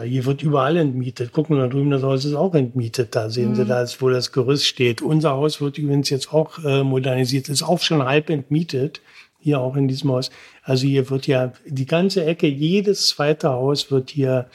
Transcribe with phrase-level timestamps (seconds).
[0.00, 1.32] Hier wird überall entmietet.
[1.32, 3.14] Gucken wir da drüben, das Haus ist auch entmietet.
[3.14, 3.56] Da sehen mhm.
[3.56, 5.02] Sie da, wo das Gerüst steht.
[5.02, 9.02] Unser Haus wird übrigens jetzt auch äh, modernisiert, ist auch schon halb entmietet.
[9.38, 10.30] Hier auch in diesem Haus.
[10.62, 14.48] Also hier wird ja die ganze Ecke, jedes zweite Haus wird hier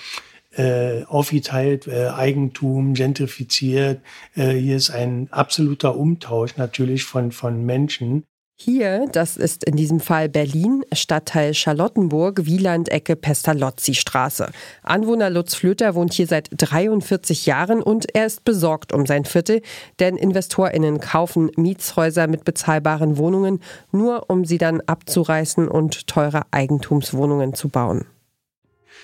[0.56, 4.02] äh, aufgeteilt, äh, Eigentum, gentrifiziert.
[4.36, 8.24] Äh, hier ist ein absoluter Umtausch natürlich von, von Menschen.
[8.60, 14.50] Hier, das ist in diesem Fall Berlin, Stadtteil Charlottenburg, Wieland-Ecke Pestalozzi-Straße.
[14.82, 19.62] Anwohner Lutz Flöter wohnt hier seit 43 Jahren und er ist besorgt um sein Viertel,
[20.00, 27.54] denn InvestorInnen kaufen Mietshäuser mit bezahlbaren Wohnungen, nur um sie dann abzureißen und teure Eigentumswohnungen
[27.54, 28.06] zu bauen.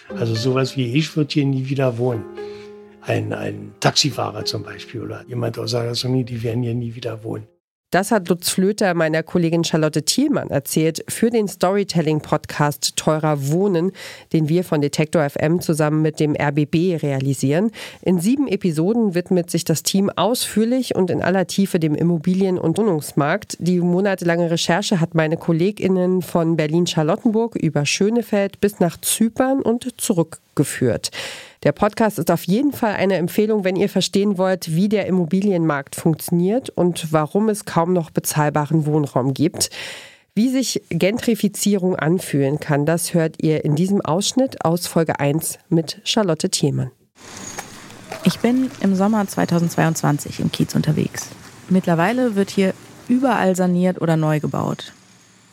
[0.09, 2.25] Also sowas wie ich wird hier nie wieder wohnen.
[3.01, 7.23] Ein, ein Taxifahrer zum Beispiel oder jemand aus der Gastronomie, die werden hier nie wieder
[7.23, 7.47] wohnen.
[7.93, 13.91] Das hat Lutz Flöter meiner Kollegin Charlotte Thielmann erzählt für den Storytelling-Podcast Teurer Wohnen,
[14.33, 17.69] den wir von Detektor FM zusammen mit dem RBB realisieren.
[18.01, 22.79] In sieben Episoden widmet sich das Team ausführlich und in aller Tiefe dem Immobilien- und
[22.79, 23.57] Wohnungsmarkt.
[23.59, 30.01] Die monatelange Recherche hat meine KollegInnen von Berlin-Charlottenburg über Schönefeld bis nach Zypern und
[30.53, 31.11] zurückgeführt.
[31.63, 35.95] Der Podcast ist auf jeden Fall eine Empfehlung, wenn ihr verstehen wollt, wie der Immobilienmarkt
[35.95, 39.69] funktioniert und warum es kaum noch bezahlbaren Wohnraum gibt.
[40.35, 46.01] Wie sich Gentrifizierung anfühlen kann, das hört ihr in diesem Ausschnitt aus Folge 1 mit
[46.03, 46.91] Charlotte Thiemann.
[48.25, 51.29] Ich bin im Sommer 2022 im Kiez unterwegs.
[51.69, 52.73] Mittlerweile wird hier
[53.07, 54.93] überall saniert oder neu gebaut.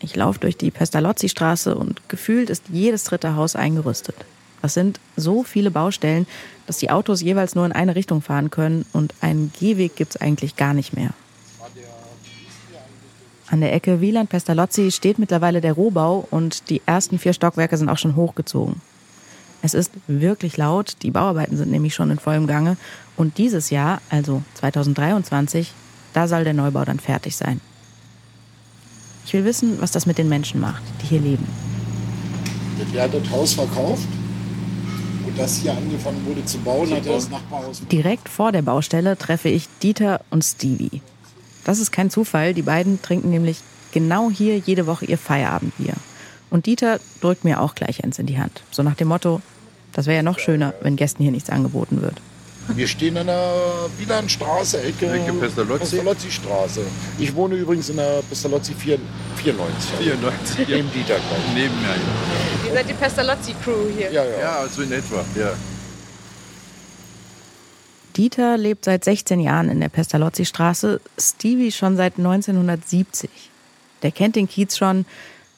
[0.00, 4.16] Ich laufe durch die Pestalozzi-Straße und gefühlt ist jedes dritte Haus eingerüstet.
[4.62, 6.26] Das sind so viele Baustellen,
[6.66, 10.20] dass die Autos jeweils nur in eine Richtung fahren können und einen Gehweg gibt es
[10.20, 11.10] eigentlich gar nicht mehr.
[13.48, 17.98] An der Ecke Wieland-Pestalozzi steht mittlerweile der Rohbau und die ersten vier Stockwerke sind auch
[17.98, 18.80] schon hochgezogen.
[19.62, 22.76] Es ist wirklich laut, die Bauarbeiten sind nämlich schon in vollem Gange
[23.16, 25.72] und dieses Jahr, also 2023,
[26.12, 27.60] da soll der Neubau dann fertig sein.
[29.26, 31.46] Ich will wissen, was das mit den Menschen macht, die hier leben.
[32.94, 34.08] Der hat das Haus verkauft
[35.26, 37.82] und das hier angefangen wurde zu bauen, hat er das Nachbarhaus.
[37.90, 41.02] Direkt vor der Baustelle treffe ich Dieter und Stevie.
[41.64, 43.60] Das ist kein Zufall, die beiden trinken nämlich
[43.92, 45.94] genau hier jede Woche ihr Feierabendbier.
[46.50, 48.62] Und Dieter drückt mir auch gleich eins in die Hand.
[48.70, 49.40] So nach dem Motto,
[49.92, 52.20] das wäre ja noch schöner, wenn Gästen hier nichts angeboten wird.
[52.68, 55.96] Wir stehen an der Wielandstraße, Ecke, Ecke Pestalozzi.
[55.96, 56.82] Pestalozzi Straße.
[57.18, 59.90] Ich wohne übrigens in der Pestalozzi 94.
[59.98, 60.68] 94.
[60.68, 61.54] Neben Dieter gleich.
[61.54, 61.88] Neben mir.
[61.88, 62.66] Ja.
[62.66, 64.12] Ihr seid die Pestalozzi-Crew hier.
[64.12, 64.38] Ja, ja.
[64.38, 65.52] Ja, also in etwa, ja.
[68.16, 73.30] Dieter lebt seit 16 Jahren in der Pestalozzi-Straße, Stevie schon seit 1970.
[74.02, 75.06] Der kennt den Kiez schon.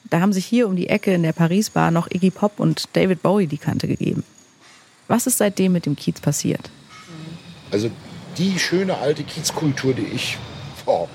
[0.09, 3.21] Da haben sich hier um die Ecke in der Paris-Bar noch Iggy Pop und David
[3.21, 4.23] Bowie die Kante gegeben.
[5.07, 6.69] Was ist seitdem mit dem Kiez passiert?
[7.73, 7.89] Also
[8.37, 10.37] die schöne alte Kiezkultur, die ich
[10.85, 11.07] oh,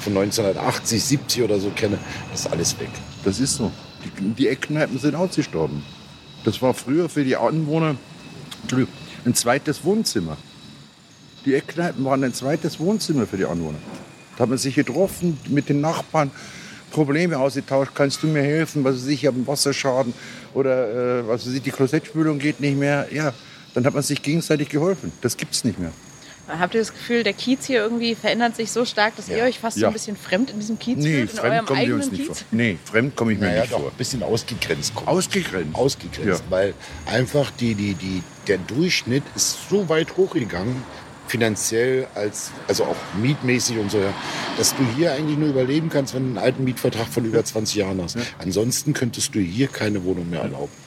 [0.00, 1.98] von 1980, 70 oder so kenne,
[2.32, 2.90] ist alles weg.
[3.24, 3.72] Das ist so.
[4.04, 5.82] Die, die Eckkneipen sind ausgestorben.
[6.44, 7.96] Das war früher für die Anwohner
[9.24, 10.36] ein zweites Wohnzimmer.
[11.44, 13.78] Die Eckkneipen waren ein zweites Wohnzimmer für die Anwohner.
[14.36, 16.30] Da hat man sich getroffen mit den Nachbarn,
[16.92, 17.92] Probleme ausgetauscht.
[17.96, 18.84] Kannst du mir helfen?
[18.84, 20.14] Was weiß ich, ich habe einen Wasserschaden
[20.54, 23.08] oder äh, was weiß ich, die Klosettspülung geht nicht mehr.
[23.12, 23.32] Ja,
[23.76, 25.12] dann hat man sich gegenseitig geholfen.
[25.20, 25.92] Das gibt es nicht mehr.
[26.48, 29.36] Habt ihr das Gefühl, der Kiez hier irgendwie verändert sich so stark, dass ja.
[29.36, 29.82] ihr euch fast ja.
[29.82, 31.30] so ein bisschen fremd in diesem Kiez nee, fühlt?
[31.32, 32.38] In fremd kommen wir uns nicht Kiez?
[32.38, 32.46] vor.
[32.52, 33.90] Nee, fremd komme ich mir naja, nicht doch, vor.
[33.90, 34.94] Ein bisschen ausgegrenzt.
[34.94, 35.08] Kommt.
[35.08, 35.74] Ausgegrenzt?
[35.74, 36.50] Ausgegrenzt, ja.
[36.50, 36.72] weil
[37.04, 40.82] einfach die, die, die, der Durchschnitt ist so weit hochgegangen,
[41.26, 44.00] finanziell als, also auch mietmäßig und so,
[44.56, 47.74] dass du hier eigentlich nur überleben kannst, wenn du einen alten Mietvertrag von über 20
[47.74, 48.16] Jahren hast.
[48.38, 50.85] Ansonsten könntest du hier keine Wohnung mehr erlauben.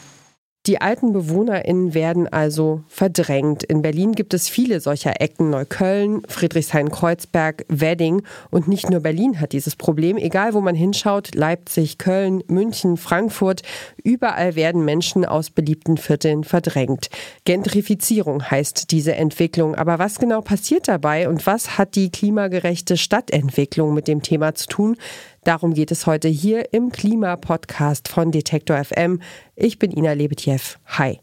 [0.69, 3.63] Die alten BewohnerInnen werden also verdrängt.
[3.63, 5.50] In Berlin gibt es viele solcher Ecken.
[5.50, 8.22] Neukölln, Friedrichshain-Kreuzberg, Wedding.
[8.52, 10.16] Und nicht nur Berlin hat dieses Problem.
[10.18, 13.63] Egal, wo man hinschaut, Leipzig, Köln, München, Frankfurt,
[14.03, 17.09] überall werden Menschen aus beliebten Vierteln verdrängt.
[17.46, 19.74] Gentrifizierung heißt diese Entwicklung.
[19.74, 24.68] Aber was genau passiert dabei und was hat die klimagerechte Stadtentwicklung mit dem Thema zu
[24.68, 24.98] tun?
[25.50, 29.19] Darum geht es heute hier im Klimapodcast von Detektor FM.
[29.56, 30.60] Ich bin Ina Lebetjew.
[30.86, 31.22] Hi.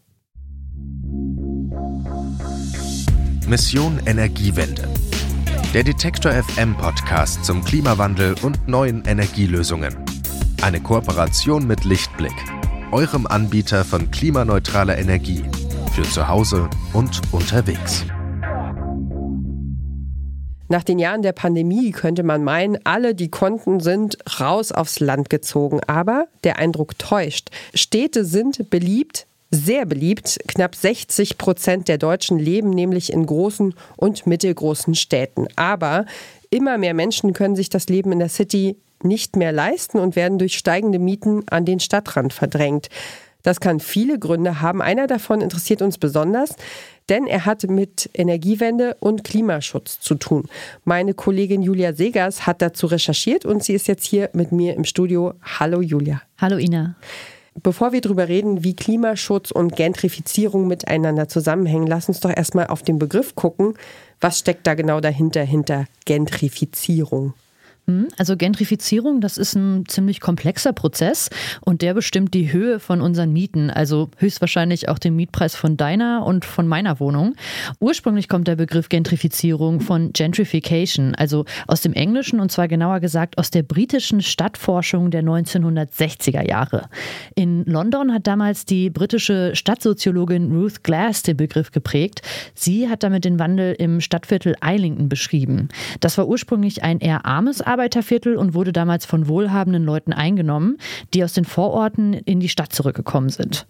[3.47, 4.85] Mission Energiewende.
[5.73, 9.95] Der Detektor FM Podcast zum Klimawandel und neuen Energielösungen.
[10.61, 12.35] Eine Kooperation mit Lichtblick,
[12.91, 15.41] eurem Anbieter von klimaneutraler Energie
[15.93, 18.03] für zu Hause und unterwegs.
[20.69, 25.29] Nach den Jahren der Pandemie könnte man meinen, alle, die konnten, sind raus aufs Land
[25.29, 25.79] gezogen.
[25.87, 27.49] Aber der Eindruck täuscht.
[27.73, 30.39] Städte sind beliebt, sehr beliebt.
[30.47, 35.47] Knapp 60 Prozent der Deutschen leben nämlich in großen und mittelgroßen Städten.
[35.55, 36.05] Aber
[36.49, 40.39] immer mehr Menschen können sich das Leben in der City nicht mehr leisten und werden
[40.39, 42.89] durch steigende Mieten an den Stadtrand verdrängt.
[43.43, 44.81] Das kann viele Gründe haben.
[44.81, 46.55] Einer davon interessiert uns besonders,
[47.09, 50.45] denn er hat mit Energiewende und Klimaschutz zu tun.
[50.83, 54.83] Meine Kollegin Julia Segers hat dazu recherchiert und sie ist jetzt hier mit mir im
[54.83, 55.33] Studio.
[55.41, 56.21] Hallo Julia.
[56.37, 56.95] Hallo Ina.
[57.63, 62.83] Bevor wir darüber reden, wie Klimaschutz und Gentrifizierung miteinander zusammenhängen, lass uns doch erstmal auf
[62.83, 63.73] den Begriff gucken.
[64.21, 67.33] Was steckt da genau dahinter, hinter Gentrifizierung?
[67.89, 71.29] Hm, also Gentrifizierung, das ist ein ziemlich komplexer Prozess
[71.61, 76.25] und der bestimmt die Höhe von unseren Mieten, also höchstwahrscheinlich auch den Mietpreis von deiner
[76.25, 77.35] und von meiner Wohnung.
[77.79, 83.37] Ursprünglich kommt der Begriff Gentrifizierung von Gentrification, also aus dem Englischen und zwar genauer gesagt
[83.37, 86.89] aus der britischen Stadtforschung der 1960er Jahre.
[87.35, 92.21] In London hat damals die britische Stadtsoziologin Ruth Glass den Begriff geprägt.
[92.53, 95.69] Sie hat damit den Wandel im Stadtviertel Islington beschrieben.
[96.01, 100.79] Das war ursprünglich ein eher armes Arbeiterviertel und wurde damals von wohlhabenden Leuten eingenommen,
[101.13, 103.67] die aus den Vororten in die Stadt zurückgekommen sind.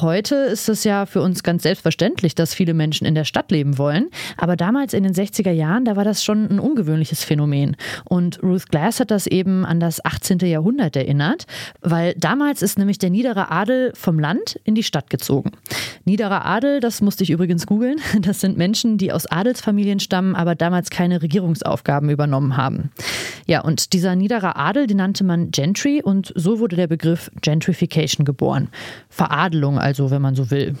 [0.00, 3.78] Heute ist es ja für uns ganz selbstverständlich, dass viele Menschen in der Stadt leben
[3.78, 4.10] wollen.
[4.36, 7.76] Aber damals in den 60er Jahren, da war das schon ein ungewöhnliches Phänomen.
[8.04, 10.40] Und Ruth Glass hat das eben an das 18.
[10.40, 11.46] Jahrhundert erinnert,
[11.80, 15.52] weil damals ist nämlich der niedere Adel vom Land in die Stadt gezogen.
[16.04, 20.56] Niederer Adel, das musste ich übrigens googeln, das sind Menschen, die aus Adelsfamilien stammen, aber
[20.56, 22.90] damals keine Regierungsaufgaben übernommen haben.
[23.46, 28.24] Ja, und dieser niedere Adel, den nannte man Gentry und so wurde der Begriff Gentrification
[28.24, 28.68] geboren.
[29.08, 30.74] Veradelung also, wenn man so will.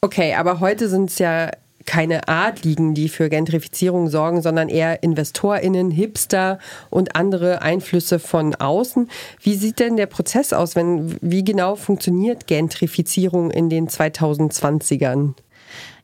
[0.00, 1.50] Okay, aber heute sind es ja
[1.86, 6.58] keine Adligen, die für Gentrifizierung sorgen, sondern eher InvestorInnen, Hipster
[6.90, 9.10] und andere Einflüsse von außen.
[9.40, 10.76] Wie sieht denn der Prozess aus?
[10.76, 15.34] Wenn, wie genau funktioniert Gentrifizierung in den 2020ern?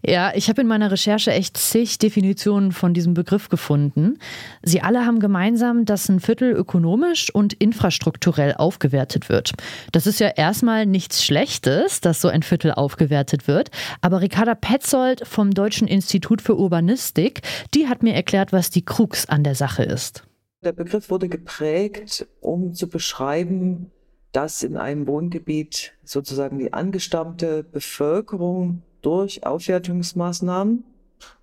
[0.03, 4.19] Ja, ich habe in meiner Recherche echt zig Definitionen von diesem Begriff gefunden.
[4.63, 9.53] Sie alle haben gemeinsam, dass ein Viertel ökonomisch und infrastrukturell aufgewertet wird.
[9.93, 13.71] Das ist ja erstmal nichts Schlechtes, dass so ein Viertel aufgewertet wird.
[14.01, 17.43] Aber Ricarda Petzold vom Deutschen Institut für Urbanistik,
[17.75, 20.25] die hat mir erklärt, was die Krux an der Sache ist.
[20.65, 23.91] Der Begriff wurde geprägt, um zu beschreiben,
[24.33, 30.85] dass in einem Wohngebiet sozusagen die angestammte Bevölkerung durch Aufwertungsmaßnahmen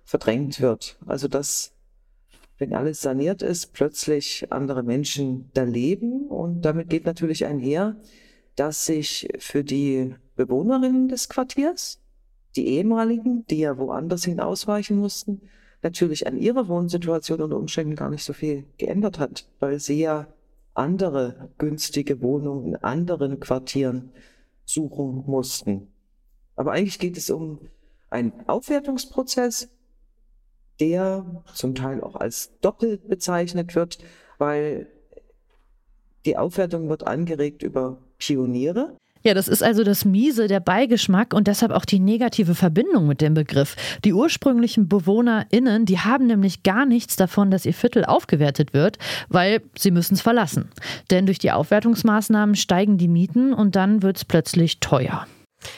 [0.04, 0.98] verdrängt wird.
[1.06, 1.72] Also dass,
[2.58, 6.26] wenn alles saniert ist, plötzlich andere Menschen da leben.
[6.28, 7.96] Und damit geht natürlich einher,
[8.56, 12.00] dass sich für die Bewohnerinnen des Quartiers,
[12.56, 15.42] die ehemaligen, die ja woanders hin ausweichen mussten,
[15.82, 20.26] natürlich an ihrer Wohnsituation unter Umständen gar nicht so viel geändert hat, weil sie ja
[20.74, 24.10] andere günstige Wohnungen in anderen Quartieren
[24.64, 25.88] suchen mussten.
[26.58, 27.60] Aber eigentlich geht es um
[28.10, 29.68] einen Aufwertungsprozess,
[30.80, 31.24] der
[31.54, 33.98] zum Teil auch als doppelt bezeichnet wird,
[34.38, 34.88] weil
[36.26, 38.96] die Aufwertung wird angeregt über Pioniere.
[39.22, 43.20] Ja, das ist also das Miese, der Beigeschmack und deshalb auch die negative Verbindung mit
[43.20, 43.76] dem Begriff.
[44.04, 49.62] Die ursprünglichen BewohnerInnen, die haben nämlich gar nichts davon, dass ihr Viertel aufgewertet wird, weil
[49.76, 50.70] sie müssen es verlassen.
[51.10, 55.26] Denn durch die Aufwertungsmaßnahmen steigen die Mieten und dann wird es plötzlich teuer.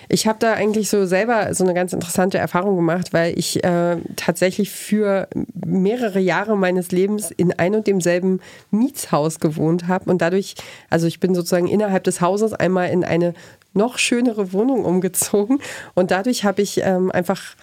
[0.08, 3.96] Ich habe da eigentlich so selber so eine ganz interessante Erfahrung gemacht, weil ich äh,
[4.16, 8.40] tatsächlich für mehrere Jahre meines Lebens in ein und demselben
[8.70, 10.54] Mietshaus gewohnt habe und dadurch,
[10.90, 13.34] also ich bin sozusagen innerhalb des Hauses einmal in eine
[13.72, 15.60] noch schönere Wohnung umgezogen
[15.94, 17.56] und dadurch habe ich ähm, einfach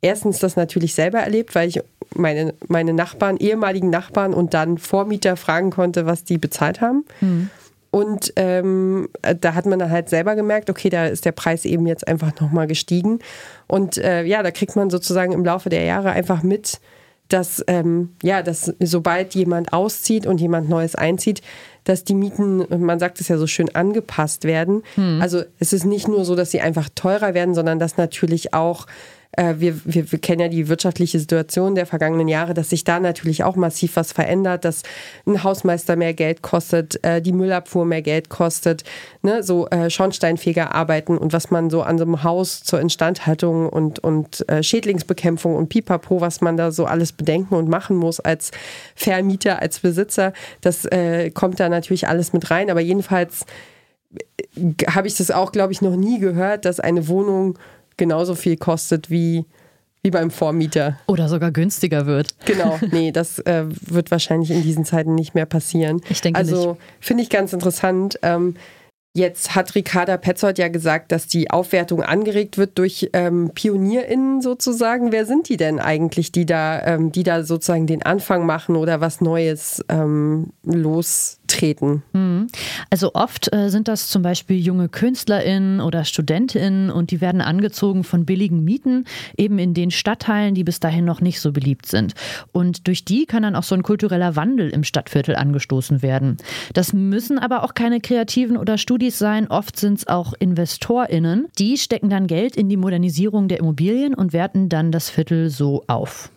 [0.00, 1.80] erstens das natürlich selber erlebt, weil ich
[2.14, 7.04] meine, meine Nachbarn, ehemaligen Nachbarn und dann Vormieter fragen konnte, was die bezahlt haben.
[7.20, 7.50] Mhm.
[7.94, 9.08] Und ähm,
[9.40, 12.40] da hat man dann halt selber gemerkt, okay, da ist der Preis eben jetzt einfach
[12.40, 13.20] nochmal gestiegen.
[13.68, 16.80] Und äh, ja, da kriegt man sozusagen im Laufe der Jahre einfach mit,
[17.28, 21.40] dass, ähm, ja, dass sobald jemand auszieht und jemand Neues einzieht,
[21.84, 24.82] dass die Mieten, man sagt es ja so schön, angepasst werden.
[24.96, 25.20] Hm.
[25.22, 28.88] Also es ist nicht nur so, dass sie einfach teurer werden, sondern dass natürlich auch
[29.36, 33.00] äh, wir, wir, wir kennen ja die wirtschaftliche Situation der vergangenen Jahre, dass sich da
[33.00, 34.82] natürlich auch massiv was verändert, dass
[35.26, 38.84] ein Hausmeister mehr Geld kostet, äh, die Müllabfuhr mehr Geld kostet,
[39.22, 39.42] ne?
[39.42, 43.98] so äh, Schornsteinfeger arbeiten und was man so an so einem Haus zur Instandhaltung und,
[43.98, 48.50] und äh, Schädlingsbekämpfung und Pipapo, was man da so alles bedenken und machen muss als
[48.94, 52.70] Vermieter, als Besitzer, das äh, kommt da natürlich alles mit rein.
[52.70, 53.44] Aber jedenfalls
[54.56, 57.58] äh, habe ich das auch, glaube ich, noch nie gehört, dass eine Wohnung
[57.96, 59.44] genauso viel kostet wie,
[60.02, 60.98] wie beim Vormieter.
[61.06, 62.34] Oder sogar günstiger wird.
[62.44, 66.00] Genau, nee, das äh, wird wahrscheinlich in diesen Zeiten nicht mehr passieren.
[66.08, 68.18] Ich denke Also finde ich ganz interessant.
[68.22, 68.54] Ähm,
[69.16, 75.12] Jetzt hat Ricarda Petzold ja gesagt, dass die Aufwertung angeregt wird durch ähm, PionierInnen sozusagen.
[75.12, 79.00] Wer sind die denn eigentlich, die da, ähm, die da sozusagen den Anfang machen oder
[79.00, 81.43] was Neues ähm, lostreten?
[82.12, 82.48] Mhm.
[82.90, 88.04] Also oft äh, sind das zum Beispiel junge KünstlerInnen oder StudentInnen und die werden angezogen
[88.04, 89.04] von billigen Mieten,
[89.36, 92.14] eben in den Stadtteilen, die bis dahin noch nicht so beliebt sind.
[92.52, 96.36] Und durch die kann dann auch so ein kultureller Wandel im Stadtviertel angestoßen werden.
[96.72, 101.48] Das müssen aber auch keine kreativen oder Studis sein, oft sind es auch InvestorInnen.
[101.58, 105.84] Die stecken dann Geld in die Modernisierung der Immobilien und werten dann das Viertel so
[105.86, 106.30] auf.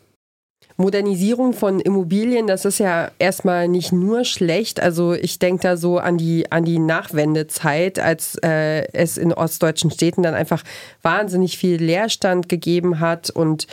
[0.77, 4.79] Modernisierung von Immobilien, das ist ja erstmal nicht nur schlecht.
[4.79, 9.89] Also ich denke da so an die, an die Nachwendezeit, als äh, es in ostdeutschen
[9.89, 10.63] Städten dann einfach
[11.01, 13.65] wahnsinnig viel Leerstand gegeben hat und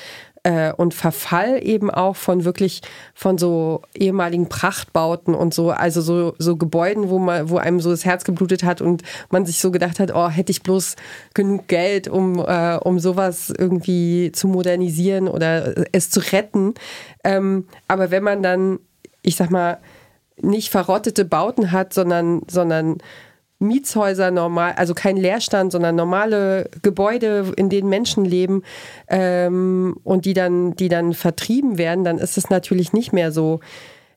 [0.44, 2.82] äh, und Verfall eben auch von wirklich
[3.14, 7.90] von so ehemaligen Prachtbauten und so, also so, so Gebäuden, wo man, wo einem so
[7.90, 10.96] das Herz geblutet hat und man sich so gedacht hat, oh, hätte ich bloß
[11.32, 16.74] genug Geld, um, äh, um sowas irgendwie zu modernisieren oder es zu retten.
[17.24, 18.78] Ähm, aber wenn man dann,
[19.22, 19.78] ich sag mal,
[20.36, 22.98] nicht verrottete Bauten hat, sondern, sondern
[23.58, 28.62] Mietshäuser normal, also kein Leerstand, sondern normale Gebäude, in denen Menschen leben
[29.08, 33.60] ähm, und die dann, die dann vertrieben werden, dann ist es natürlich nicht mehr so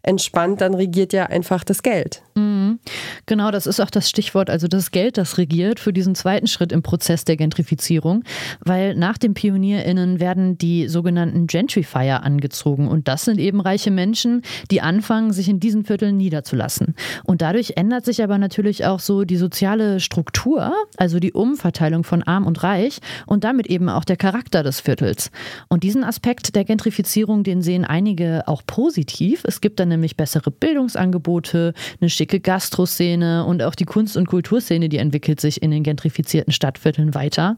[0.07, 2.21] entspannt, dann regiert ja einfach das Geld.
[2.35, 2.79] Mhm.
[3.25, 6.71] Genau, das ist auch das Stichwort, also das Geld, das regiert für diesen zweiten Schritt
[6.71, 8.23] im Prozess der Gentrifizierung,
[8.61, 14.43] weil nach den PionierInnen werden die sogenannten Gentrifier angezogen und das sind eben reiche Menschen,
[14.71, 16.95] die anfangen, sich in diesen Vierteln niederzulassen.
[17.25, 22.23] Und dadurch ändert sich aber natürlich auch so die soziale Struktur, also die Umverteilung von
[22.23, 25.31] arm und reich und damit eben auch der Charakter des Viertels.
[25.67, 29.43] Und diesen Aspekt der Gentrifizierung, den sehen einige auch positiv.
[29.43, 34.89] Es gibt dann nämlich bessere Bildungsangebote, eine schicke Gastroszene und auch die Kunst- und Kulturszene,
[34.89, 37.57] die entwickelt sich in den gentrifizierten Stadtvierteln weiter.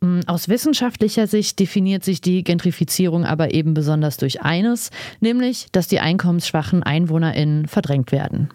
[0.00, 4.90] Mm, aus wissenschaftlicher Sicht definiert sich die Gentrifizierung aber eben besonders durch eines,
[5.20, 8.48] nämlich, dass die einkommensschwachen EinwohnerInnen verdrängt werden.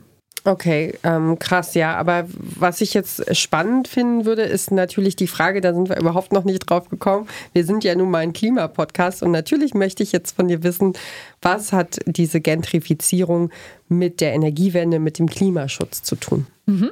[0.45, 1.95] Okay, ähm, krass, ja.
[1.95, 6.31] Aber was ich jetzt spannend finden würde, ist natürlich die Frage, da sind wir überhaupt
[6.31, 7.27] noch nicht drauf gekommen.
[7.53, 10.93] Wir sind ja nun mal ein Klimapodcast und natürlich möchte ich jetzt von dir wissen,
[11.41, 13.51] was hat diese Gentrifizierung
[13.89, 16.47] mit der Energiewende, mit dem Klimaschutz zu tun?
[16.65, 16.91] Mhm.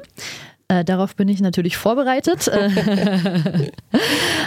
[0.70, 2.52] Äh, darauf bin ich natürlich vorbereitet.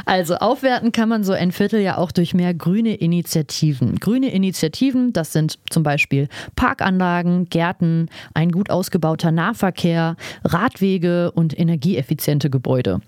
[0.05, 3.97] also aufwerten kann man so ein Viertel ja auch durch mehr grüne Initiativen.
[3.97, 12.51] Grüne Initiativen, das sind zum Beispiel Parkanlagen, Gärten, ein gut ausgebauter Nahverkehr, Radwege und energieeffiziente
[12.51, 13.01] Gebäude.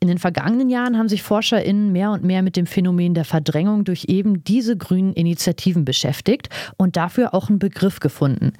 [0.00, 3.84] In den vergangenen Jahren haben sich ForscherInnen mehr und mehr mit dem Phänomen der Verdrängung
[3.84, 8.54] durch eben diese grünen Initiativen beschäftigt und dafür auch einen Begriff gefunden.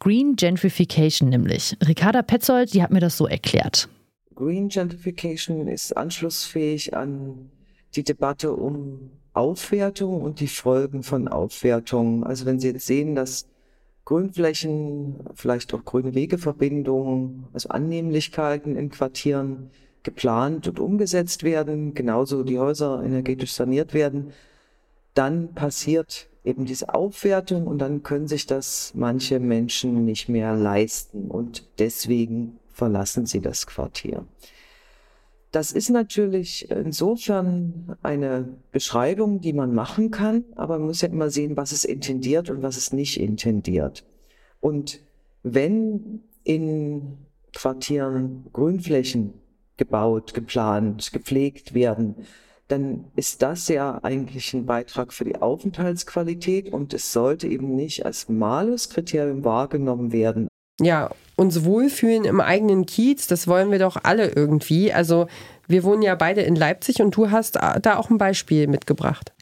[0.00, 1.76] Green Gentrification nämlich.
[1.86, 3.88] Ricarda Petzold, die hat mir das so erklärt.
[4.34, 7.50] Green Gentrification ist anschlussfähig an
[7.94, 12.24] die Debatte um Aufwertung und die Folgen von Aufwertung.
[12.24, 13.46] Also wenn Sie jetzt sehen, dass
[14.06, 19.70] Grünflächen, vielleicht auch grüne Wegeverbindungen, also Annehmlichkeiten in Quartieren
[20.02, 24.32] geplant und umgesetzt werden, genauso die Häuser energetisch saniert werden,
[25.14, 31.30] dann passiert eben diese Aufwertung und dann können sich das manche Menschen nicht mehr leisten
[31.30, 34.24] und deswegen verlassen sie das Quartier.
[35.52, 41.28] Das ist natürlich insofern eine Beschreibung, die man machen kann, aber man muss ja immer
[41.28, 44.04] sehen, was es intendiert und was es nicht intendiert.
[44.60, 45.00] Und
[45.42, 47.18] wenn in
[47.52, 49.34] Quartieren Grünflächen
[49.76, 52.14] gebaut, geplant, gepflegt werden,
[52.70, 58.06] dann ist das ja eigentlich ein Beitrag für die Aufenthaltsqualität und es sollte eben nicht
[58.06, 60.48] als Malus-Kriterium wahrgenommen werden.
[60.80, 64.92] Ja, uns wohlfühlen im eigenen Kiez, das wollen wir doch alle irgendwie.
[64.92, 65.26] Also
[65.66, 69.32] wir wohnen ja beide in Leipzig und du hast da auch ein Beispiel mitgebracht.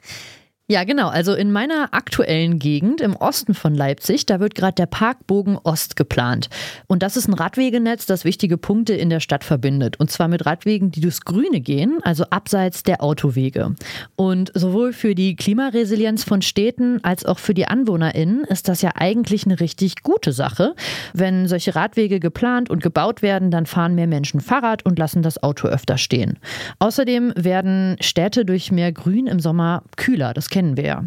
[0.70, 1.08] Ja, genau.
[1.08, 5.96] Also in meiner aktuellen Gegend im Osten von Leipzig, da wird gerade der Parkbogen Ost
[5.96, 6.50] geplant.
[6.86, 9.98] Und das ist ein Radwegenetz, das wichtige Punkte in der Stadt verbindet.
[9.98, 13.76] Und zwar mit Radwegen, die durchs Grüne gehen, also abseits der Autowege.
[14.14, 18.90] Und sowohl für die Klimaresilienz von Städten als auch für die AnwohnerInnen ist das ja
[18.94, 20.74] eigentlich eine richtig gute Sache.
[21.14, 25.42] Wenn solche Radwege geplant und gebaut werden, dann fahren mehr Menschen Fahrrad und lassen das
[25.42, 26.38] Auto öfter stehen.
[26.78, 30.34] Außerdem werden Städte durch mehr Grün im Sommer kühler.
[30.34, 31.04] Das kennen wir ja.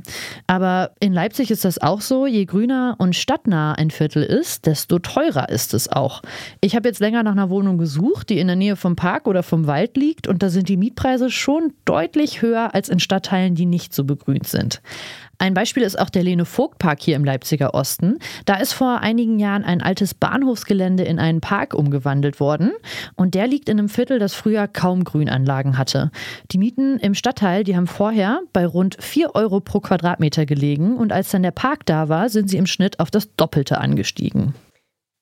[0.48, 2.26] Aber in Leipzig ist das auch so.
[2.26, 6.22] Je grüner und stadtnah ein Viertel ist, desto teurer ist es auch.
[6.62, 9.44] Ich habe jetzt länger nach einer Wohnung gesucht, die in der Nähe vom Park oder
[9.44, 10.30] vom Wald liegt.
[10.30, 14.48] Und da sind die Mietpreise schon deutlich höher als in Stadtteilen, die nicht so begrünt
[14.48, 14.82] sind.
[15.42, 18.20] Ein Beispiel ist auch der Lene Vogt Park hier im Leipziger Osten.
[18.46, 22.74] Da ist vor einigen Jahren ein altes Bahnhofsgelände in einen Park umgewandelt worden
[23.16, 26.12] und der liegt in einem Viertel, das früher kaum Grünanlagen hatte.
[26.52, 31.12] Die Mieten im Stadtteil, die haben vorher bei rund 4 Euro pro Quadratmeter gelegen und
[31.12, 34.54] als dann der Park da war, sind sie im Schnitt auf das Doppelte angestiegen.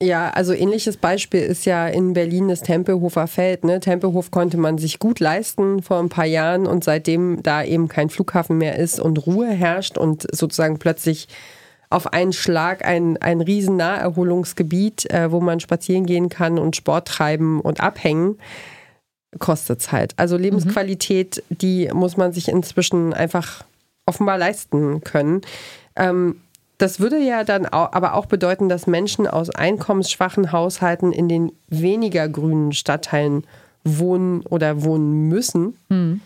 [0.02, 3.66] Ja, also ähnliches Beispiel ist ja in Berlin das Tempelhofer Feld.
[3.66, 3.82] Ne?
[3.82, 8.10] Tempelhof konnte man sich gut leisten vor ein paar Jahren und seitdem da eben kein
[8.10, 11.28] Flughafen mehr ist und Ruhe herrscht und sozusagen plötzlich
[11.90, 17.10] auf einen Schlag ein, ein riesen Naherholungsgebiet, äh, wo man spazieren gehen kann und Sport
[17.10, 18.38] treiben und abhängen,
[19.38, 20.14] kostet es halt.
[20.16, 21.58] Also Lebensqualität, mhm.
[21.58, 23.66] die muss man sich inzwischen einfach
[24.06, 25.42] offenbar leisten können.
[25.98, 26.42] Ähm,
[26.80, 31.52] das würde ja dann auch, aber auch bedeuten, dass Menschen aus einkommensschwachen Haushalten in den
[31.68, 33.46] weniger grünen Stadtteilen
[33.84, 35.78] wohnen oder wohnen müssen.
[35.90, 36.22] Mhm.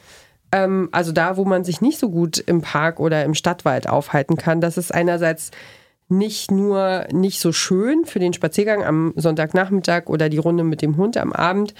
[0.51, 4.37] Ähm, also da, wo man sich nicht so gut im Park oder im Stadtwald aufhalten
[4.37, 4.61] kann.
[4.61, 5.49] Das ist einerseits
[6.07, 10.97] nicht nur nicht so schön für den Spaziergang am Sonntagnachmittag oder die Runde mit dem
[10.97, 11.73] Hund am Abend,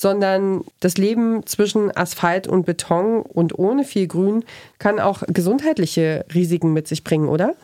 [0.00, 4.44] sondern das Leben zwischen Asphalt und Beton und ohne viel Grün
[4.78, 7.54] kann auch gesundheitliche Risiken mit sich bringen, oder?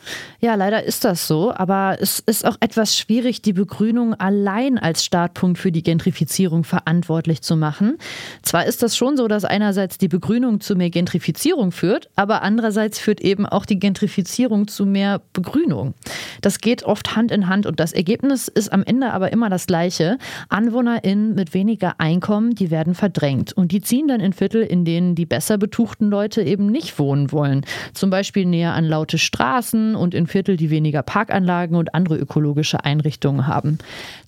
[0.40, 5.02] Ja, leider ist das so, aber es ist auch etwas schwierig, die Begrünung allein als
[5.02, 7.96] Startpunkt für die Gentrifizierung verantwortlich zu machen.
[8.42, 12.98] Zwar ist das schon so, dass einerseits die Begrünung zu mehr Gentrifizierung führt, aber andererseits
[12.98, 15.94] führt eben auch die Gentrifizierung zu mehr Begrünung.
[16.42, 19.66] Das geht oft Hand in Hand und das Ergebnis ist am Ende aber immer das
[19.66, 20.18] gleiche.
[20.50, 23.52] AnwohnerInnen mit weniger Einkommen Einkommen, die werden verdrängt.
[23.52, 27.30] Und die ziehen dann in Viertel, in denen die besser betuchten Leute eben nicht wohnen
[27.30, 27.60] wollen.
[27.92, 32.84] Zum Beispiel näher an laute Straßen und in Viertel, die weniger Parkanlagen und andere ökologische
[32.84, 33.76] Einrichtungen haben.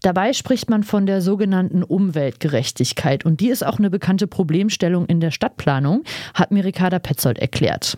[0.03, 3.25] Dabei spricht man von der sogenannten Umweltgerechtigkeit.
[3.25, 6.05] Und die ist auch eine bekannte Problemstellung in der Stadtplanung,
[6.35, 7.97] hat mir Ricarda Petzold erklärt.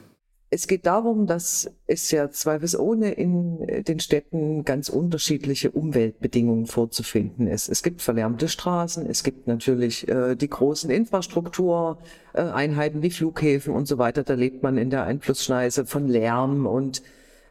[0.52, 7.47] Es geht darum, dass es ja zweifelsohne in äh, den Städten ganz unterschiedliche Umweltbedingungen vorzufinden
[7.47, 7.69] ist.
[7.69, 13.99] Es gibt verlärmte Straßen, es gibt natürlich äh, die großen Infrastruktureinheiten wie Flughäfen und so
[13.99, 14.25] weiter.
[14.25, 17.00] Da lebt man in der Einflussschneise von Lärm und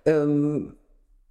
[0.06, 0.74] ähm,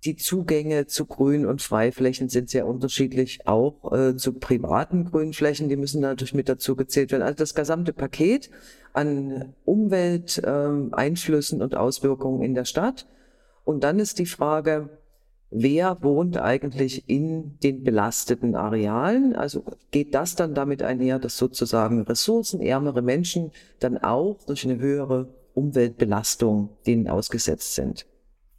[0.05, 5.77] die Zugänge zu Grün- und Freiflächen sind sehr unterschiedlich, auch äh, zu privaten Grünflächen, die
[5.77, 7.23] müssen natürlich mit dazu gezählt werden.
[7.23, 8.51] Also das gesamte Paket
[8.93, 13.09] an Umwelteinflüssen ähm, und Auswirkungen in der Stadt.
[13.65, 14.89] Und dann ist die Frage,
[15.51, 19.35] wer wohnt eigentlich in den belasteten Arealen?
[19.35, 25.35] Also geht das dann damit einher, dass sozusagen ressourcenärmere Menschen dann auch durch eine höhere
[25.55, 28.07] Umweltbelastung denen ausgesetzt sind?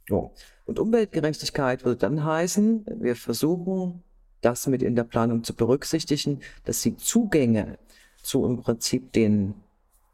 [0.06, 0.32] So.
[0.70, 4.04] Und Umweltgerechtigkeit würde dann heißen, wir versuchen,
[4.40, 7.76] das mit in der Planung zu berücksichtigen, dass die Zugänge
[8.22, 9.54] zu im Prinzip den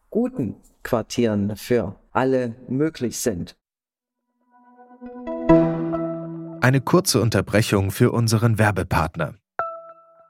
[0.09, 3.55] guten Quartieren für alle möglich sind.
[6.63, 9.35] Eine kurze Unterbrechung für unseren Werbepartner.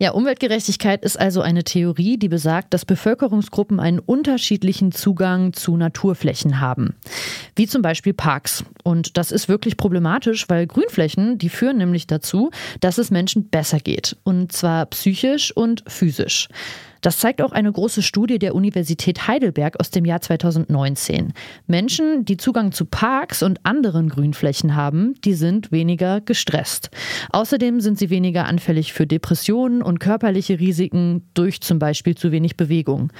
[0.00, 6.60] Ja, Umweltgerechtigkeit ist also eine Theorie, die besagt, dass Bevölkerungsgruppen einen unterschiedlichen Zugang zu Naturflächen
[6.60, 6.96] haben.
[7.54, 8.64] Wie zum Beispiel Parks.
[8.82, 13.78] Und das ist wirklich problematisch, weil Grünflächen, die führen nämlich dazu, dass es Menschen besser
[13.78, 14.16] geht.
[14.24, 16.48] Und zwar psychisch und physisch.
[17.04, 21.34] Das zeigt auch eine große Studie der Universität Heidelberg aus dem Jahr 2019.
[21.66, 26.88] Menschen, die Zugang zu Parks und anderen Grünflächen haben, die sind weniger gestresst.
[27.28, 32.56] Außerdem sind sie weniger anfällig für Depressionen und körperliche Risiken durch zum Beispiel zu wenig
[32.56, 33.12] Bewegung.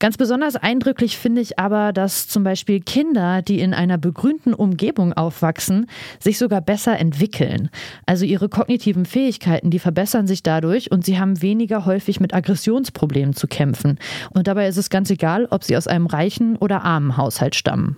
[0.00, 5.14] Ganz besonders eindrücklich finde ich aber, dass zum Beispiel Kinder, die in einer begrünten Umgebung
[5.14, 5.86] aufwachsen,
[6.18, 7.70] sich sogar besser entwickeln.
[8.04, 13.29] Also ihre kognitiven Fähigkeiten, die verbessern sich dadurch und sie haben weniger häufig mit Aggressionsproblemen
[13.30, 13.98] Problemen zu kämpfen.
[14.30, 17.96] Und dabei ist es ganz egal, ob sie aus einem reichen oder armen Haushalt stammen.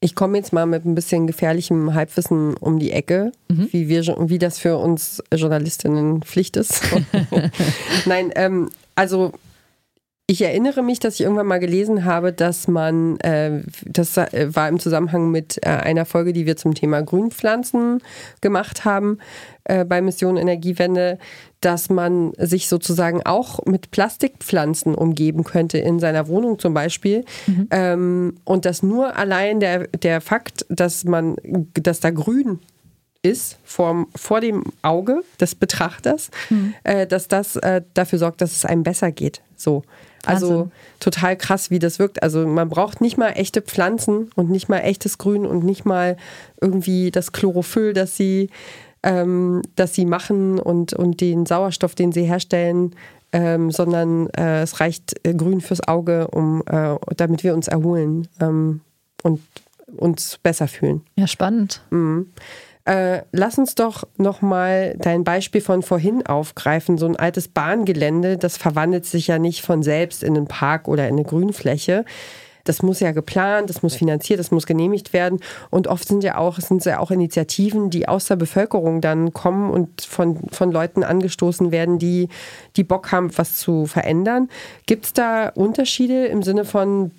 [0.00, 3.68] Ich komme jetzt mal mit ein bisschen gefährlichem Halbwissen um die Ecke, mhm.
[3.70, 6.82] wie, wir, wie das für uns Journalistinnen Pflicht ist.
[8.04, 9.32] Nein, ähm, also
[10.26, 14.80] Ich erinnere mich, dass ich irgendwann mal gelesen habe, dass man, äh, das war im
[14.80, 18.02] Zusammenhang mit äh, einer Folge, die wir zum Thema Grünpflanzen
[18.40, 19.18] gemacht haben
[19.64, 21.18] äh, bei Mission Energiewende,
[21.60, 27.26] dass man sich sozusagen auch mit Plastikpflanzen umgeben könnte in seiner Wohnung zum Beispiel.
[27.46, 27.68] Mhm.
[27.70, 31.36] Ähm, und dass nur allein der, der Fakt, dass man,
[31.74, 32.60] dass da Grün
[33.20, 36.72] ist vor, vor dem Auge des Betrachters, mhm.
[36.82, 39.42] äh, dass das äh, dafür sorgt, dass es einem besser geht.
[39.54, 39.82] So.
[40.26, 40.72] Also Wahnsinn.
[41.00, 42.22] total krass, wie das wirkt.
[42.22, 46.16] Also man braucht nicht mal echte Pflanzen und nicht mal echtes Grün und nicht mal
[46.60, 48.50] irgendwie das Chlorophyll, das sie,
[49.02, 52.94] ähm, das sie machen und, und den Sauerstoff, den sie herstellen,
[53.32, 58.28] ähm, sondern äh, es reicht äh, Grün fürs Auge, um, äh, damit wir uns erholen
[58.40, 58.80] ähm,
[59.22, 59.40] und
[59.96, 61.02] uns besser fühlen.
[61.16, 61.82] Ja, spannend.
[61.90, 62.30] Mhm.
[62.86, 66.98] Äh, lass uns doch nochmal dein Beispiel von vorhin aufgreifen.
[66.98, 71.08] So ein altes Bahngelände, das verwandelt sich ja nicht von selbst in einen Park oder
[71.08, 72.04] in eine Grünfläche.
[72.64, 75.40] Das muss ja geplant, das muss finanziert, das muss genehmigt werden.
[75.70, 79.70] Und oft sind ja auch, sind ja auch Initiativen, die aus der Bevölkerung dann kommen
[79.70, 82.28] und von, von Leuten angestoßen werden, die,
[82.76, 84.48] die Bock haben, was zu verändern.
[84.86, 87.12] Gibt es da Unterschiede im Sinne von,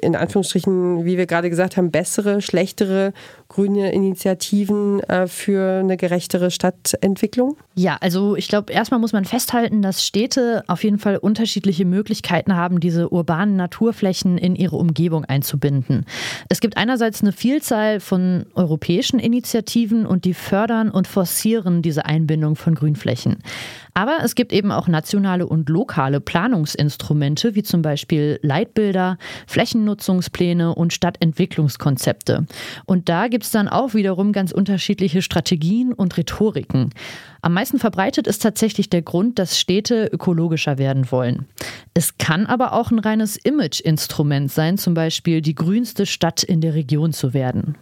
[0.00, 3.12] in Anführungsstrichen, wie wir gerade gesagt haben, bessere, schlechtere
[3.50, 7.56] grüne Initiativen äh, für eine gerechtere Stadtentwicklung?
[7.74, 12.56] Ja, also ich glaube, erstmal muss man festhalten, dass Städte auf jeden Fall unterschiedliche Möglichkeiten
[12.56, 16.06] haben, diese urbanen Naturflächen in ihre Umgebung einzubinden.
[16.48, 22.54] Es gibt einerseits eine Vielzahl von europäischen Initiativen und die fördern und forcieren diese Einbindung
[22.54, 23.38] von Grünflächen.
[23.94, 30.92] Aber es gibt eben auch nationale und lokale Planungsinstrumente, wie zum Beispiel Leitbilder, Flächennutzungspläne und
[30.92, 32.46] Stadtentwicklungskonzepte.
[32.86, 36.90] Und da gibt es dann auch wiederum ganz unterschiedliche Strategien und Rhetoriken.
[37.42, 41.46] Am meisten verbreitet ist tatsächlich der Grund, dass Städte ökologischer werden wollen.
[41.94, 46.74] Es kann aber auch ein reines Image-Instrument sein, zum Beispiel die grünste Stadt in der
[46.74, 47.76] Region zu werden.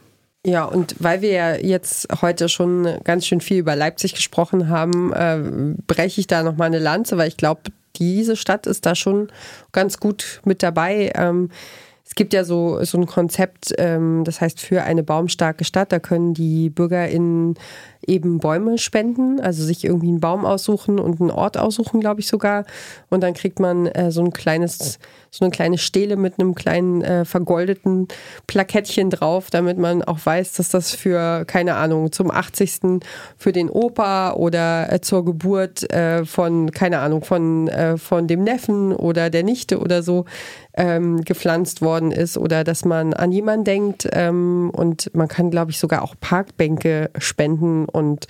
[0.46, 5.12] Ja, und weil wir ja jetzt heute schon ganz schön viel über Leipzig gesprochen haben,
[5.12, 7.62] äh, breche ich da nochmal eine Lanze, weil ich glaube,
[7.96, 9.28] diese Stadt ist da schon
[9.72, 11.12] ganz gut mit dabei.
[11.14, 11.50] Ähm,
[12.08, 15.98] es gibt ja so, so ein Konzept, ähm, das heißt für eine baumstarke Stadt, da
[15.98, 17.58] können die BürgerInnen
[18.06, 22.28] eben Bäume spenden, also sich irgendwie einen Baum aussuchen und einen Ort aussuchen, glaube ich
[22.28, 22.64] sogar.
[23.10, 24.98] Und dann kriegt man äh, so ein kleines,
[25.30, 28.08] so eine kleine Stele mit einem kleinen äh, vergoldeten
[28.46, 33.02] Plakettchen drauf, damit man auch weiß, dass das für, keine Ahnung, zum 80.
[33.36, 38.44] für den Opa oder äh, zur Geburt äh, von, keine Ahnung, von, äh, von dem
[38.44, 40.24] Neffen oder der Nichte oder so
[40.78, 45.72] ähm, gepflanzt worden ist oder dass man an jemanden denkt ähm, und man kann, glaube
[45.72, 48.26] ich, sogar auch Parkbänke spenden und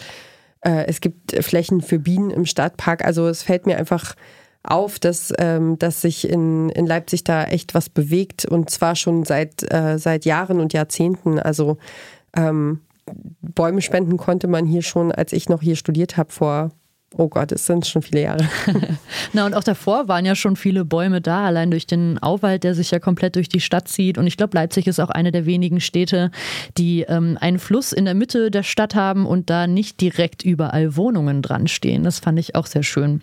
[0.61, 3.05] äh, es gibt Flächen für Bienen im Stadtpark.
[3.05, 4.14] Also es fällt mir einfach
[4.62, 9.25] auf, dass, ähm, dass sich in, in Leipzig da echt was bewegt und zwar schon
[9.25, 11.38] seit, äh, seit Jahren und Jahrzehnten.
[11.38, 11.79] Also
[12.37, 12.81] ähm,
[13.40, 16.71] Bäume spenden konnte man hier schon, als ich noch hier studiert habe, vor
[17.16, 18.47] Oh Gott, es sind schon viele Jahre.
[19.33, 22.75] Na, und auch davor waren ja schon viele Bäume da, allein durch den Auwald, der
[22.75, 24.18] sich ja komplett durch die Stadt zieht.
[24.18, 26.31] Und ich glaube, Leipzig ist auch eine der wenigen Städte,
[26.77, 30.97] die ähm, einen Fluss in der Mitte der Stadt haben und da nicht direkt überall
[30.97, 32.05] Wohnungen dran stehen.
[32.05, 33.23] Das fand ich auch sehr schön.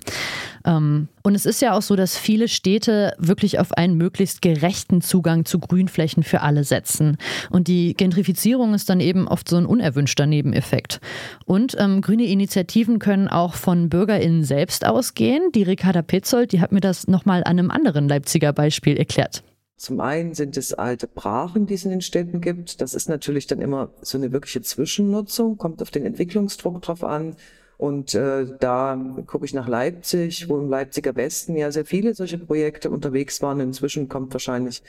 [0.65, 5.01] Ähm, und es ist ja auch so, dass viele Städte wirklich auf einen möglichst gerechten
[5.01, 7.17] Zugang zu Grünflächen für alle setzen.
[7.49, 11.01] Und die Gentrifizierung ist dann eben oft so ein unerwünschter Nebeneffekt.
[11.45, 15.51] Und ähm, grüne Initiativen können auch von BürgerInnen selbst ausgehen.
[15.55, 19.43] Die Ricarda Petzold, die hat mir das nochmal an einem anderen Leipziger Beispiel erklärt.
[19.77, 22.81] Zum einen sind es alte Brachen, die es in den Städten gibt.
[22.81, 27.35] Das ist natürlich dann immer so eine wirkliche Zwischennutzung, kommt auf den Entwicklungsdruck drauf an.
[27.77, 32.37] Und äh, da gucke ich nach Leipzig, wo im Leipziger Westen ja sehr viele solche
[32.37, 33.59] Projekte unterwegs waren.
[33.59, 34.81] Inzwischen kommt wahrscheinlich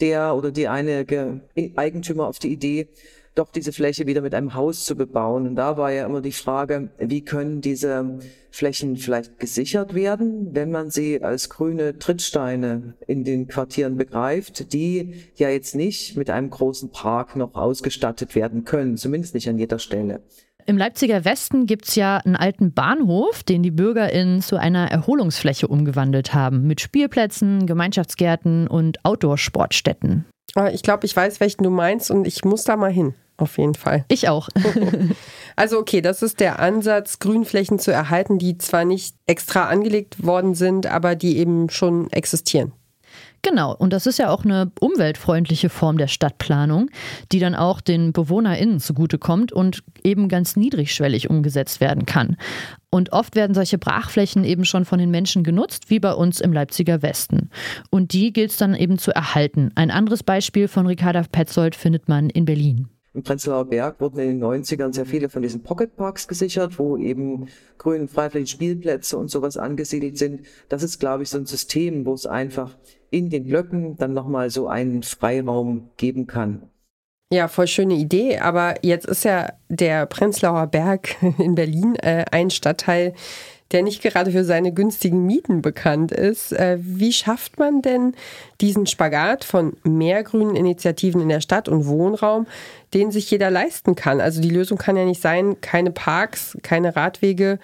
[0.00, 1.06] der oder die eine
[1.76, 2.88] Eigentümer auf die Idee,
[3.34, 5.46] doch diese Fläche wieder mit einem Haus zu bebauen.
[5.46, 8.18] Und da war ja immer die Frage, wie können diese
[8.50, 15.14] Flächen vielleicht gesichert werden, wenn man sie als grüne Trittsteine in den Quartieren begreift, die
[15.36, 19.78] ja jetzt nicht mit einem großen Park noch ausgestattet werden können, zumindest nicht an jeder
[19.78, 20.20] Stelle.
[20.66, 25.68] Im Leipziger Westen gibt es ja einen alten Bahnhof, den die BürgerInnen zu einer Erholungsfläche
[25.68, 26.66] umgewandelt haben.
[26.66, 30.24] Mit Spielplätzen, Gemeinschaftsgärten und Outdoor-Sportstätten.
[30.72, 33.14] Ich glaube, ich weiß, welchen du meinst und ich muss da mal hin.
[33.38, 34.04] Auf jeden Fall.
[34.08, 34.48] Ich auch.
[35.56, 40.54] also okay, das ist der Ansatz, Grünflächen zu erhalten, die zwar nicht extra angelegt worden
[40.54, 42.72] sind, aber die eben schon existieren.
[43.44, 46.90] Genau, und das ist ja auch eine umweltfreundliche Form der Stadtplanung,
[47.32, 52.36] die dann auch den BewohnerInnen zugutekommt und eben ganz niedrigschwellig umgesetzt werden kann.
[52.90, 56.52] Und oft werden solche Brachflächen eben schon von den Menschen genutzt, wie bei uns im
[56.52, 57.50] Leipziger Westen.
[57.90, 59.72] Und die gilt es dann eben zu erhalten.
[59.74, 62.88] Ein anderes Beispiel von Ricarda Petzold findet man in Berlin.
[63.14, 67.48] Im Prenzlauer Berg wurden in den 90ern sehr viele von diesen Pocketparks gesichert, wo eben
[67.76, 70.42] grün, freiflächen Spielplätze und sowas angesiedelt sind.
[70.68, 72.76] Das ist, glaube ich, so ein System, wo es einfach
[73.12, 76.62] in den Blöcken dann nochmal so einen Freiraum geben kann.
[77.32, 78.38] Ja, voll schöne Idee.
[78.38, 83.14] Aber jetzt ist ja der Prenzlauer Berg in Berlin äh, ein Stadtteil,
[83.70, 86.52] der nicht gerade für seine günstigen Mieten bekannt ist.
[86.52, 88.14] Äh, wie schafft man denn
[88.60, 92.46] diesen Spagat von mehr grünen Initiativen in der Stadt und Wohnraum,
[92.92, 94.20] den sich jeder leisten kann?
[94.20, 97.58] Also die Lösung kann ja nicht sein, keine Parks, keine Radwege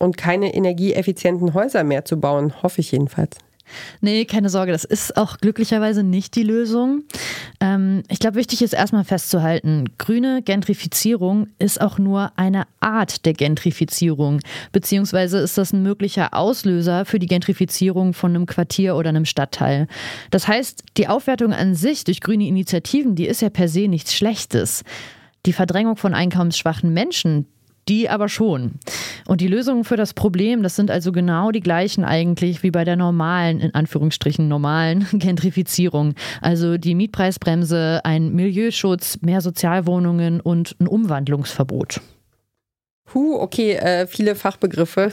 [0.00, 3.38] und keine energieeffizienten Häuser mehr zu bauen, hoffe ich jedenfalls.
[4.00, 7.04] Nee, keine Sorge, das ist auch glücklicherweise nicht die Lösung.
[7.60, 13.32] Ähm, ich glaube, wichtig ist erstmal festzuhalten, grüne Gentrifizierung ist auch nur eine Art der
[13.32, 14.40] Gentrifizierung,
[14.72, 19.88] beziehungsweise ist das ein möglicher Auslöser für die Gentrifizierung von einem Quartier oder einem Stadtteil.
[20.30, 24.14] Das heißt, die Aufwertung an sich durch grüne Initiativen, die ist ja per se nichts
[24.14, 24.84] Schlechtes.
[25.46, 27.46] Die Verdrängung von einkommensschwachen Menschen,
[27.88, 28.72] die aber schon.
[29.26, 32.84] Und die Lösungen für das Problem, das sind also genau die gleichen eigentlich wie bei
[32.84, 36.14] der normalen, in Anführungsstrichen normalen Gentrifizierung.
[36.40, 42.00] Also die Mietpreisbremse, ein Milieuschutz, mehr Sozialwohnungen und ein Umwandlungsverbot.
[43.12, 45.12] Huh, okay, äh, viele Fachbegriffe.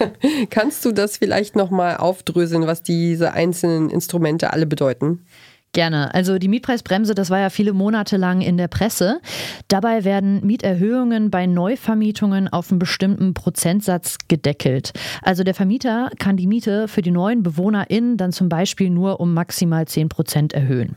[0.50, 5.26] Kannst du das vielleicht nochmal aufdröseln, was diese einzelnen Instrumente alle bedeuten?
[5.74, 6.12] Gerne.
[6.12, 9.20] Also die Mietpreisbremse, das war ja viele Monate lang in der Presse.
[9.68, 14.92] Dabei werden Mieterhöhungen bei Neuvermietungen auf einen bestimmten Prozentsatz gedeckelt.
[15.22, 19.32] Also der Vermieter kann die Miete für die neuen BewohnerInnen dann zum Beispiel nur um
[19.32, 20.96] maximal 10 Prozent erhöhen.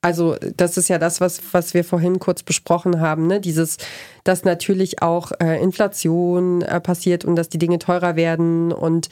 [0.00, 3.40] Also das ist ja das, was, was wir vorhin kurz besprochen haben, ne?
[3.40, 3.78] Dieses,
[4.22, 9.08] dass natürlich auch äh, Inflation äh, passiert und dass die Dinge teurer werden und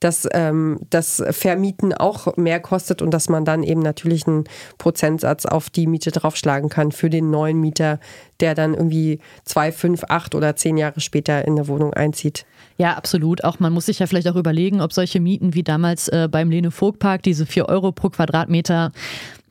[0.00, 4.44] dass ähm, das Vermieten auch mehr kostet und dass man dann eben natürlich einen
[4.78, 8.00] Prozentsatz auf die Miete draufschlagen kann für den neuen Mieter,
[8.40, 12.46] der dann irgendwie zwei, fünf, acht oder zehn Jahre später in eine Wohnung einzieht.
[12.78, 13.44] Ja, absolut.
[13.44, 16.48] Auch man muss sich ja vielleicht auch überlegen, ob solche Mieten wie damals äh, beim
[16.48, 18.92] Lene Vogt Park, diese vier Euro pro Quadratmeter,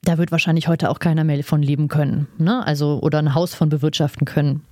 [0.10, 2.28] da wird wahrscheinlich heute auch keiner mehr von leben können.
[2.40, 2.66] Ne?
[2.66, 4.64] Also, oder ein Haus von bewirtschaften können.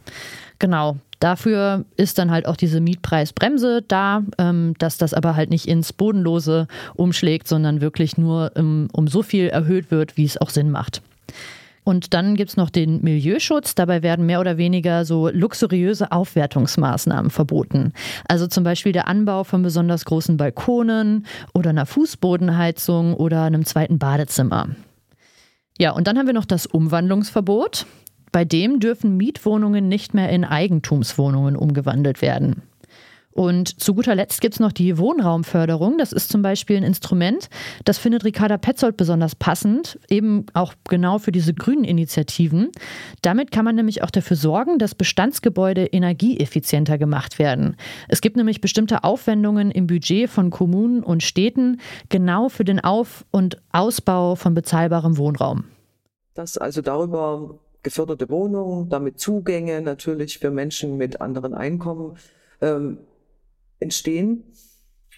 [0.57, 0.97] Genau.
[1.19, 5.93] Dafür ist dann halt auch diese Mietpreisbremse da, ähm, dass das aber halt nicht ins
[5.93, 10.71] Bodenlose umschlägt, sondern wirklich nur um, um so viel erhöht wird, wie es auch Sinn
[10.71, 11.01] macht.
[11.83, 13.73] Und dann gibt es noch den Milieuschutz.
[13.73, 17.93] Dabei werden mehr oder weniger so luxuriöse Aufwertungsmaßnahmen verboten.
[18.27, 23.99] Also zum Beispiel der Anbau von besonders großen Balkonen oder einer Fußbodenheizung oder einem zweiten
[23.99, 24.67] Badezimmer.
[25.77, 27.85] Ja, und dann haben wir noch das Umwandlungsverbot.
[28.31, 32.63] Bei dem dürfen Mietwohnungen nicht mehr in Eigentumswohnungen umgewandelt werden.
[33.37, 35.99] Und zu guter Letzt gibt es noch die Wohnraumförderung.
[35.99, 37.49] Das ist zum Beispiel ein Instrument,
[37.85, 42.71] das findet Ricarda Petzold besonders passend, eben auch genau für diese grünen Initiativen.
[43.21, 47.75] Damit kann man nämlich auch dafür sorgen, dass Bestandsgebäude energieeffizienter gemacht werden.
[48.07, 53.23] Es gibt nämlich bestimmte Aufwendungen im Budget von Kommunen und Städten genau für den Auf-
[53.29, 55.65] und Ausbau von bezahlbarem Wohnraum.
[56.33, 62.17] Dass also darüber geförderte Wohnungen, damit Zugänge natürlich für Menschen mit anderen Einkommen
[62.61, 62.97] ähm,
[63.79, 64.43] entstehen.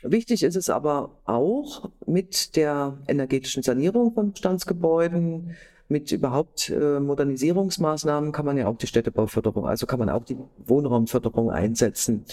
[0.02, 5.56] Wichtig ist es aber auch mit der energetischen Sanierung von Bestandsgebäuden,
[5.89, 10.38] mit überhaupt äh, Modernisierungsmaßnahmen kann man ja auch die Städtebauförderung, also kann man auch die
[10.65, 12.26] Wohnraumförderung einsetzen.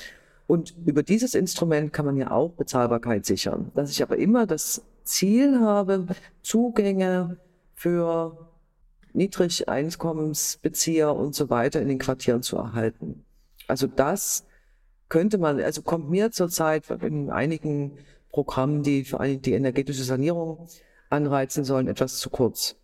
[0.47, 3.73] Und über dieses Instrument kann man ja auch Bezahlbarkeit sichern.
[3.75, 6.07] Dass ich aber immer das Ziel habe,
[6.43, 7.39] Zugänge
[7.75, 8.51] für
[9.15, 13.25] Niedrigeinkommensbezieher und so weiter in den Quartieren zu erhalten.
[13.67, 14.47] Also das
[15.09, 17.99] könnte man, also kommt mir zurzeit in einigen
[18.31, 20.69] Programmen, die für die energetische Sanierung
[21.11, 22.77] anreizen sollen, etwas zu kurz.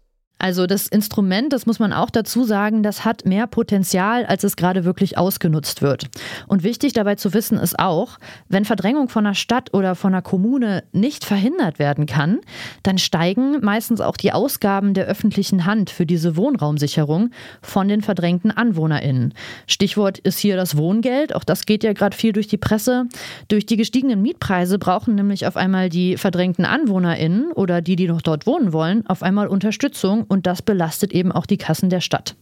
[0.42, 4.56] Also das Instrument, das muss man auch dazu sagen, das hat mehr Potenzial, als es
[4.56, 6.08] gerade wirklich ausgenutzt wird.
[6.48, 10.20] Und wichtig dabei zu wissen ist auch, wenn Verdrängung von einer Stadt oder von einer
[10.20, 12.40] Kommune nicht verhindert werden kann,
[12.82, 18.50] dann steigen meistens auch die Ausgaben der öffentlichen Hand für diese Wohnraumsicherung von den verdrängten
[18.50, 19.34] Anwohnerinnen.
[19.68, 23.04] Stichwort ist hier das Wohngeld, auch das geht ja gerade viel durch die Presse.
[23.46, 28.22] Durch die gestiegenen Mietpreise brauchen nämlich auf einmal die verdrängten Anwohnerinnen oder die, die noch
[28.22, 32.36] dort wohnen wollen, auf einmal Unterstützung und das belastet eben auch die Kassen der Stadt.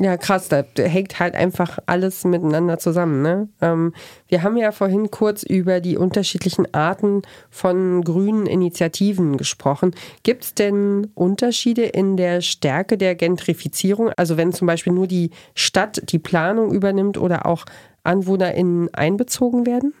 [0.00, 3.22] Ja, krass, da hängt halt einfach alles miteinander zusammen.
[3.22, 3.48] Ne?
[3.60, 3.92] Ähm,
[4.26, 9.94] wir haben ja vorhin kurz über die unterschiedlichen Arten von grünen Initiativen gesprochen.
[10.24, 14.10] Gibt es denn Unterschiede in der Stärke der Gentrifizierung?
[14.16, 17.66] Also wenn zum Beispiel nur die Stadt die Planung übernimmt oder auch
[18.02, 19.92] AnwohnerInnen einbezogen werden?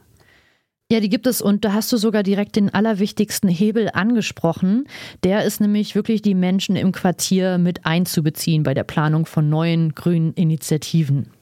[0.94, 4.86] Ja, die gibt es und da hast du sogar direkt den allerwichtigsten Hebel angesprochen.
[5.24, 9.96] Der ist nämlich wirklich die Menschen im Quartier mit einzubeziehen bei der Planung von neuen
[9.96, 11.32] grünen Initiativen.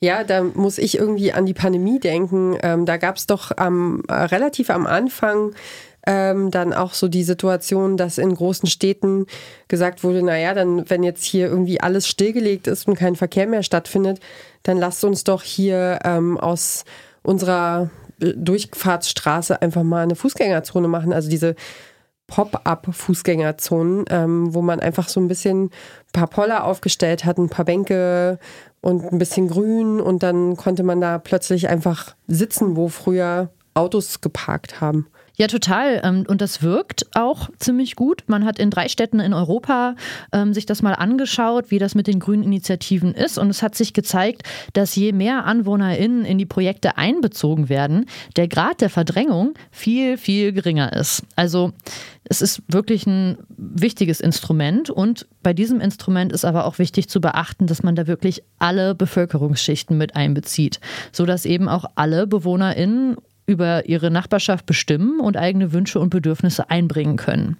[0.00, 2.58] Ja, da muss ich irgendwie an die Pandemie denken.
[2.60, 5.52] Ähm, da gab es doch am, äh, relativ am Anfang
[6.04, 9.26] ähm, dann auch so die Situation, dass in großen Städten
[9.68, 13.62] gesagt wurde, naja, dann, wenn jetzt hier irgendwie alles stillgelegt ist und kein Verkehr mehr
[13.62, 14.18] stattfindet,
[14.64, 16.84] dann lasst uns doch hier ähm, aus
[17.22, 17.88] unserer
[18.22, 21.12] Durchfahrtsstraße einfach mal eine Fußgängerzone machen.
[21.12, 21.54] Also diese
[22.28, 25.70] Pop-up-Fußgängerzonen, ähm, wo man einfach so ein bisschen ein
[26.12, 28.38] paar Poller aufgestellt hat, ein paar Bänke
[28.80, 34.20] und ein bisschen Grün und dann konnte man da plötzlich einfach sitzen, wo früher Autos
[34.20, 35.08] geparkt haben.
[35.36, 36.00] Ja, total.
[36.04, 38.24] Ähm, und das wirkt auch ziemlich gut.
[38.26, 39.96] Man hat in drei Städten in Europa
[40.32, 43.38] ähm, sich das mal angeschaut, wie das mit den grünen Initiativen ist.
[43.38, 44.42] Und es hat sich gezeigt,
[44.74, 50.52] dass je mehr AnwohnerInnen in die Projekte einbezogen werden, der Grad der Verdrängung viel, viel
[50.52, 51.22] geringer ist.
[51.34, 51.72] Also
[52.24, 54.90] es ist wirklich ein wichtiges Instrument.
[54.90, 58.94] Und bei diesem Instrument ist aber auch wichtig zu beachten, dass man da wirklich alle
[58.94, 60.78] Bevölkerungsschichten mit einbezieht,
[61.10, 67.16] sodass eben auch alle BewohnerInnen über ihre Nachbarschaft bestimmen und eigene Wünsche und Bedürfnisse einbringen
[67.16, 67.56] können.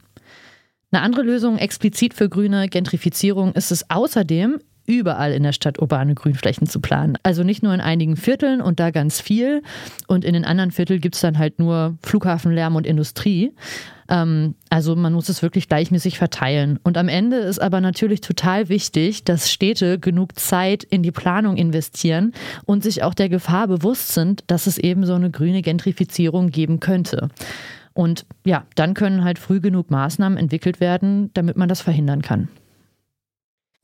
[0.91, 6.15] Eine andere Lösung explizit für grüne Gentrifizierung ist es außerdem, überall in der Stadt urbane
[6.15, 7.17] Grünflächen zu planen.
[7.23, 9.63] Also nicht nur in einigen Vierteln und da ganz viel.
[10.07, 13.53] Und in den anderen Vierteln gibt es dann halt nur Flughafenlärm und Industrie.
[14.09, 16.79] Ähm, also man muss es wirklich gleichmäßig verteilen.
[16.83, 21.57] Und am Ende ist aber natürlich total wichtig, dass Städte genug Zeit in die Planung
[21.57, 22.33] investieren
[22.65, 26.81] und sich auch der Gefahr bewusst sind, dass es eben so eine grüne Gentrifizierung geben
[26.81, 27.29] könnte.
[27.95, 32.49] Und ja, dann können halt früh genug Maßnahmen entwickelt werden, damit man das verhindern kann.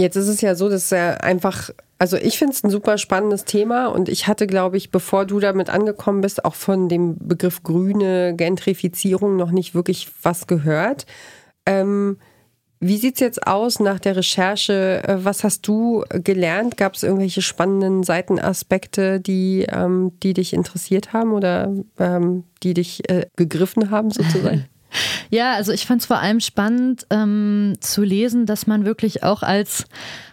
[0.00, 3.44] Jetzt ist es ja so, dass er einfach, also ich finde es ein super spannendes
[3.44, 7.64] Thema und ich hatte, glaube ich, bevor du damit angekommen bist, auch von dem Begriff
[7.64, 11.06] grüne Gentrifizierung noch nicht wirklich was gehört.
[11.66, 12.18] Ähm,
[12.80, 15.02] wie sieht es jetzt aus nach der Recherche?
[15.02, 16.76] Äh, was hast du gelernt?
[16.76, 23.11] Gab es irgendwelche spannenden Seitenaspekte, die, ähm, die dich interessiert haben oder ähm, die dich
[23.11, 24.66] äh, gegriffen haben sozusagen?
[25.31, 29.42] Ja, also ich fand es vor allem spannend ähm, zu lesen, dass man wirklich auch
[29.42, 29.85] als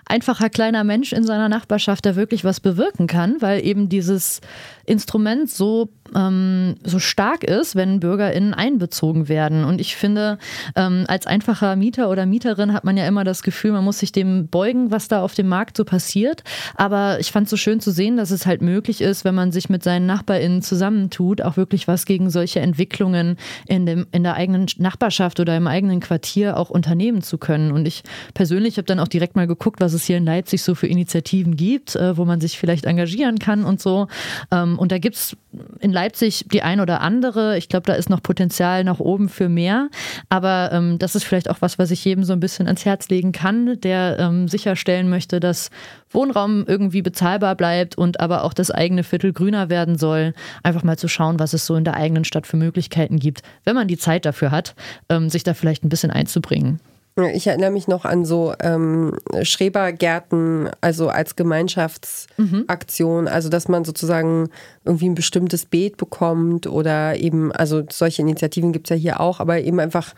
[0.08, 4.42] einfacher kleiner Mensch in seiner Nachbarschaft da wirklich was bewirken kann, weil eben dieses
[4.86, 9.66] Instrument so, ähm, so stark ist, wenn BürgerInnen einbezogen werden.
[9.66, 10.38] Und ich finde,
[10.76, 14.12] ähm, als einfacher Mieter oder Mieterin hat man ja immer das Gefühl, man muss sich
[14.12, 16.44] dem beugen, was da auf dem Markt so passiert.
[16.76, 19.52] Aber ich fand es so schön zu sehen, dass es halt möglich ist, wenn man
[19.52, 23.38] sich mit seinen NachbarInnen zusammentut, auch wirklich was gegen solche Entwicklungen
[23.68, 27.72] in, dem, in der eigenen Nachbarschaft oder im eigenen Quartier auch unternehmen zu können.
[27.72, 28.04] Und ich
[28.36, 31.56] persönlich habe dann auch direkt mal geguckt, was es hier in Leipzig so für Initiativen
[31.56, 34.08] gibt, äh, wo man sich vielleicht engagieren kann und so.
[34.52, 35.38] Ähm, und da gibt es
[35.80, 37.58] in Leipzig die ein oder andere.
[37.58, 39.90] Ich glaube, da ist noch Potenzial nach oben für mehr.
[40.30, 43.10] Aber ähm, das ist vielleicht auch was, was ich jedem so ein bisschen ans Herz
[43.10, 45.70] legen kann, der ähm, sicherstellen möchte, dass
[46.10, 50.34] Wohnraum irgendwie bezahlbar bleibt und aber auch das eigene Viertel grüner werden soll.
[50.64, 53.76] Einfach mal zu schauen, was es so in der eigenen Stadt für Möglichkeiten gibt, wenn
[53.76, 54.76] man die Zeit dafür hat,
[55.10, 56.80] ähm, sich da vielleicht ein bisschen einzubringen.
[57.18, 63.28] Ich erinnere mich noch an so ähm, Schrebergärten, also als Gemeinschaftsaktion, mhm.
[63.30, 64.50] also dass man sozusagen
[64.84, 69.40] irgendwie ein bestimmtes Beet bekommt oder eben, also solche Initiativen gibt es ja hier auch,
[69.40, 70.14] aber eben einfach,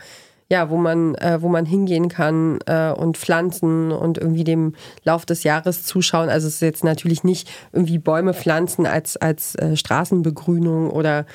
[0.49, 5.23] ja, wo man, äh, wo man hingehen kann äh, und pflanzen und irgendwie dem Lauf
[5.23, 6.29] des Jahres zuschauen.
[6.29, 11.27] Also es ist jetzt natürlich nicht irgendwie Bäume pflanzen als, als äh, Straßenbegrünung oder,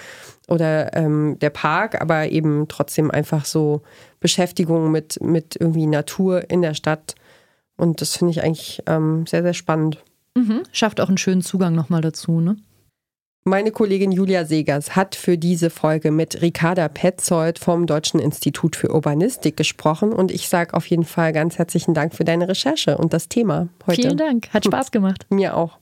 [0.53, 3.83] oder ähm, der Park, aber eben trotzdem einfach so
[4.21, 7.15] Beschäftigung mit, mit irgendwie Natur in der Stadt.
[7.77, 10.05] Und das finde ich eigentlich ähm, sehr, sehr spannend.
[10.37, 10.62] Mhm.
[10.71, 12.57] Schafft auch einen schönen Zugang nochmal dazu, ne?
[13.45, 18.95] Meine Kollegin Julia Segers hat für diese Folge mit Ricarda Petzold vom Deutschen Institut für
[18.95, 23.12] Urbanistik gesprochen und ich sage auf jeden Fall ganz herzlichen Dank für deine Recherche und
[23.12, 24.03] das Thema heute.
[24.03, 25.27] Vielen Dank, hat Spaß gemacht.
[25.31, 25.79] Mir auch.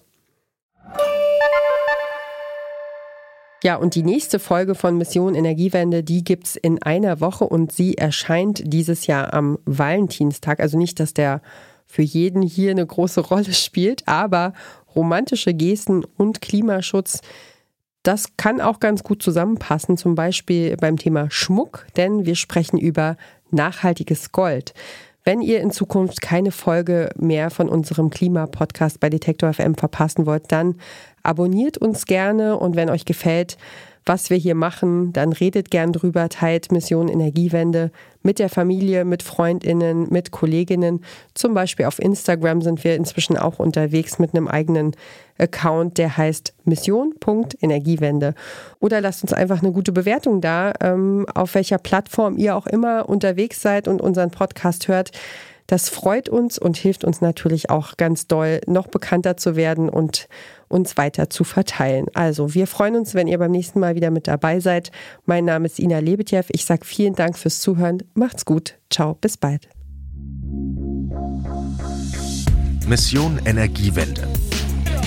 [3.63, 7.99] Ja, und die nächste Folge von Mission Energiewende, die gibt's in einer Woche und sie
[7.99, 10.61] erscheint dieses Jahr am Valentinstag.
[10.61, 11.43] Also nicht, dass der
[11.85, 14.55] für jeden hier eine große Rolle spielt, aber
[14.95, 17.21] romantische Gesten und Klimaschutz,
[18.03, 23.19] das kann auch ganz gut zusammenpassen, zum Beispiel beim Thema Schmuck, denn wir sprechen über
[23.51, 24.73] nachhaltiges Gold.
[25.25, 30.51] Wenn ihr in Zukunft keine Folge mehr von unserem Klimapodcast bei Detektor FM verpassen wollt,
[30.51, 30.77] dann
[31.23, 33.59] abonniert uns gerne und wenn euch gefällt,
[34.07, 37.91] was wir hier machen, dann redet gern drüber, teilt Mission Energiewende
[38.23, 41.05] mit der Familie, mit Freundinnen, mit Kolleginnen.
[41.35, 44.93] Zum Beispiel auf Instagram sind wir inzwischen auch unterwegs mit einem eigenen
[45.39, 48.35] Account, der heißt Mission.energiewende.
[48.79, 53.09] Oder lasst uns einfach eine gute Bewertung da, ähm, auf welcher Plattform ihr auch immer
[53.09, 55.13] unterwegs seid und unseren Podcast hört.
[55.71, 60.27] Das freut uns und hilft uns natürlich auch ganz doll, noch bekannter zu werden und
[60.67, 62.07] uns weiter zu verteilen.
[62.13, 64.91] Also, wir freuen uns, wenn ihr beim nächsten Mal wieder mit dabei seid.
[65.27, 66.43] Mein Name ist Ina Lebetjew.
[66.49, 68.03] Ich sage vielen Dank fürs Zuhören.
[68.15, 68.81] Macht's gut.
[68.91, 69.69] Ciao, bis bald.
[72.89, 74.27] Mission Energiewende.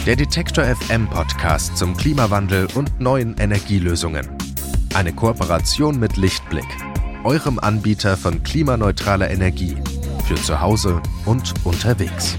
[0.05, 4.29] Der Detektor FM Podcast zum Klimawandel und neuen Energielösungen.
[4.93, 6.67] Eine Kooperation mit Lichtblick,
[7.25, 9.75] eurem Anbieter von klimaneutraler Energie
[10.27, 12.37] für zu Hause und unterwegs.